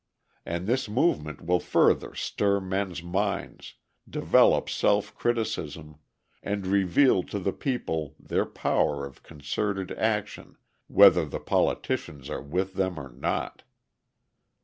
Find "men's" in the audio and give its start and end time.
2.59-3.03